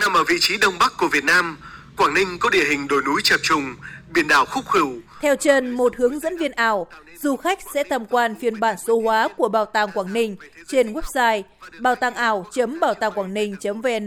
[0.00, 1.58] Nằm ở vị trí đông bắc của Việt Nam,
[1.96, 3.74] Quảng Ninh có địa hình đồi núi chập trùng,
[4.14, 4.92] biển đảo khúc khửu.
[5.20, 6.86] Theo chân một hướng dẫn viên ảo,
[7.22, 10.36] du khách sẽ tham quan phiên bản số hóa của Bảo tàng Quảng Ninh
[10.68, 11.42] trên website
[11.80, 14.06] bảo tàng ảo.bảo tàng quảng ninh.vn.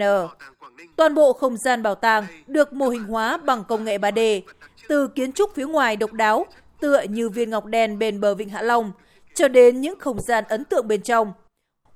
[0.95, 4.41] Toàn bộ không gian bảo tàng được mô hình hóa bằng công nghệ 3D,
[4.87, 6.45] từ kiến trúc phía ngoài độc đáo
[6.79, 8.91] tựa như viên ngọc đen bên bờ vịnh Hạ Long,
[9.35, 11.33] cho đến những không gian ấn tượng bên trong.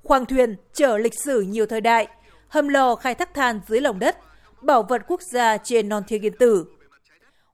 [0.02, 2.08] Khoang thuyền chở lịch sử nhiều thời đại,
[2.48, 4.16] hầm lò khai thác than dưới lòng đất,
[4.62, 6.66] bảo vật quốc gia trên non thiên yên tử.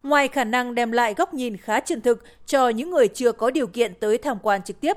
[0.03, 3.51] Ngoài khả năng đem lại góc nhìn khá chân thực cho những người chưa có
[3.51, 4.97] điều kiện tới tham quan trực tiếp,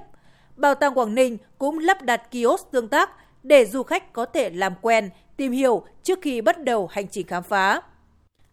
[0.58, 3.10] Bảo tàng Quảng Ninh cũng lắp đặt kiosk tương tác
[3.44, 7.28] để du khách có thể làm quen, tìm hiểu trước khi bắt đầu hành trình
[7.28, 7.82] khám phá.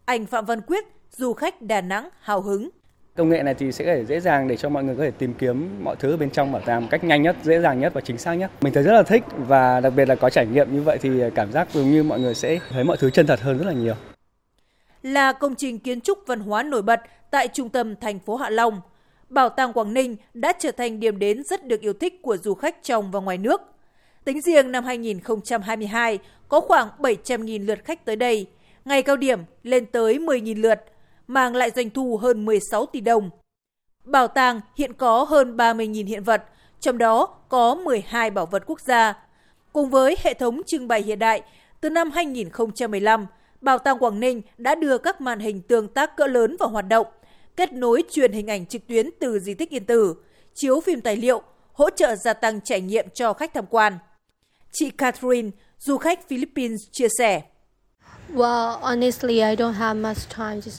[0.05, 2.69] Anh Phạm Văn Quyết, du khách Đà Nẵng hào hứng.
[3.17, 5.83] Công nghệ này thì sẽ dễ dàng để cho mọi người có thể tìm kiếm
[5.83, 8.17] mọi thứ bên trong bảo tàng một cách nhanh nhất, dễ dàng nhất và chính
[8.17, 8.51] xác nhất.
[8.61, 11.09] Mình thấy rất là thích và đặc biệt là có trải nghiệm như vậy thì
[11.35, 13.73] cảm giác dường như mọi người sẽ thấy mọi thứ chân thật hơn rất là
[13.73, 13.93] nhiều.
[15.03, 18.49] Là công trình kiến trúc văn hóa nổi bật tại trung tâm thành phố Hạ
[18.49, 18.81] Long,
[19.29, 22.53] Bảo tàng Quảng Ninh đã trở thành điểm đến rất được yêu thích của du
[22.53, 23.61] khách trong và ngoài nước.
[24.23, 28.47] Tính riêng năm 2022, có khoảng 700.000 lượt khách tới đây,
[28.85, 30.81] ngày cao điểm lên tới 10.000 lượt,
[31.27, 33.29] mang lại doanh thu hơn 16 tỷ đồng.
[34.03, 36.43] Bảo tàng hiện có hơn 30.000 hiện vật,
[36.79, 39.13] trong đó có 12 bảo vật quốc gia.
[39.73, 41.41] Cùng với hệ thống trưng bày hiện đại,
[41.81, 43.25] từ năm 2015,
[43.61, 46.87] Bảo tàng Quảng Ninh đã đưa các màn hình tương tác cỡ lớn vào hoạt
[46.87, 47.07] động,
[47.55, 50.15] kết nối truyền hình ảnh trực tuyến từ di tích Yên Tử,
[50.53, 51.41] chiếu phim tài liệu,
[51.73, 53.93] hỗ trợ gia tăng trải nghiệm cho khách tham quan.
[54.71, 57.41] Chị Catherine, du khách Philippines chia sẻ.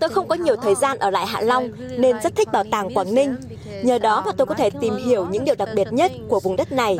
[0.01, 2.95] Tôi không có nhiều thời gian ở lại Hạ Long nên rất thích bảo tàng
[2.95, 3.37] Quảng Ninh.
[3.83, 6.57] Nhờ đó mà tôi có thể tìm hiểu những điều đặc biệt nhất của vùng
[6.57, 6.98] đất này.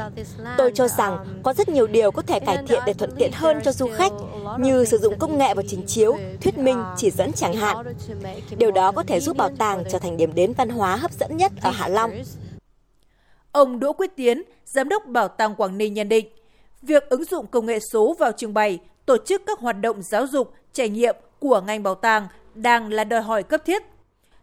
[0.59, 3.59] Tôi cho rằng có rất nhiều điều có thể cải thiện để thuận tiện hơn
[3.65, 4.13] cho du khách,
[4.59, 7.77] như sử dụng công nghệ vào trình chiếu, thuyết minh, chỉ dẫn chẳng hạn.
[8.59, 11.37] Điều đó có thể giúp bảo tàng trở thành điểm đến văn hóa hấp dẫn
[11.37, 12.11] nhất ở Hạ Long.
[13.53, 16.27] Ông Đỗ Quyết Tiến, Giám đốc Bảo tàng Quảng Ninh nhận định,
[16.83, 20.27] việc ứng dụng công nghệ số vào trưng bày tổ chức các hoạt động giáo
[20.27, 23.83] dục, trải nghiệm của ngành bảo tàng đang là đòi hỏi cấp thiết.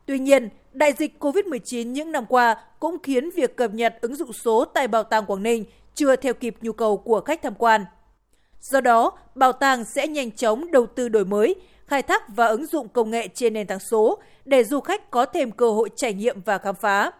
[0.05, 4.33] Tuy nhiên, đại dịch COVID-19 những năm qua cũng khiến việc cập nhật ứng dụng
[4.33, 7.85] số tại Bảo tàng Quảng Ninh chưa theo kịp nhu cầu của khách tham quan.
[8.61, 11.55] Do đó, bảo tàng sẽ nhanh chóng đầu tư đổi mới,
[11.85, 15.25] khai thác và ứng dụng công nghệ trên nền tảng số để du khách có
[15.25, 17.11] thêm cơ hội trải nghiệm và khám phá.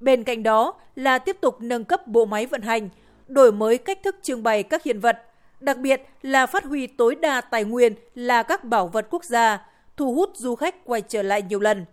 [0.00, 2.88] Bên cạnh đó là tiếp tục nâng cấp bộ máy vận hành,
[3.28, 5.22] đổi mới cách thức trưng bày các hiện vật,
[5.60, 9.66] đặc biệt là phát huy tối đa tài nguyên là các bảo vật quốc gia,
[9.96, 11.84] thu hút du khách quay trở lại nhiều lần.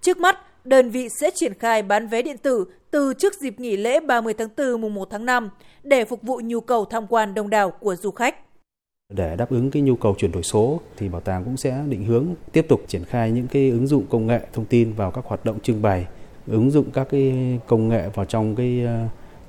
[0.00, 3.76] Trước mắt, đơn vị sẽ triển khai bán vé điện tử từ trước dịp nghỉ
[3.76, 5.50] lễ 30 tháng 4 mùng 1 tháng 5
[5.82, 8.36] để phục vụ nhu cầu tham quan đông đảo của du khách.
[9.12, 12.04] Để đáp ứng cái nhu cầu chuyển đổi số thì bảo tàng cũng sẽ định
[12.04, 15.24] hướng tiếp tục triển khai những cái ứng dụng công nghệ thông tin vào các
[15.24, 16.06] hoạt động trưng bày,
[16.46, 18.98] ứng dụng các cái công nghệ vào trong cái ờ,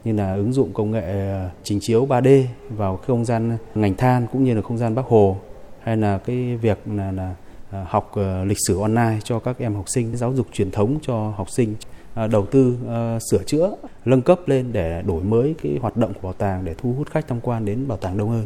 [0.06, 4.28] như là ứng dụng công nghệ ờ, trình chiếu 3D vào không gian ngành than
[4.32, 5.38] cũng như là không gian Bắc Hồ
[5.84, 7.36] hay là cái việc là, là
[7.72, 10.98] ờ, học ờ, lịch sử online cho các em học sinh, giáo dục truyền thống
[11.02, 11.76] cho học sinh,
[12.32, 12.78] đầu tư
[13.32, 16.76] sửa chữa, nâng cấp lên để đổi mới cái hoạt động của bảo tàng để
[16.78, 18.46] thu hút khách tham quan đến bảo tàng đông hơn.